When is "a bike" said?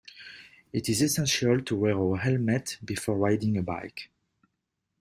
3.57-4.09